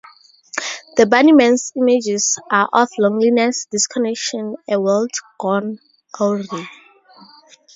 The 0.97 1.03
Bunnymen's 1.05 1.73
images 1.75 2.39
are 2.49 2.67
of 2.73 2.89
loneliness, 2.97 3.67
disconnection, 3.71 4.55
a 4.67 4.81
world 4.81 5.11
gone 5.39 5.77
awry. 6.19 6.67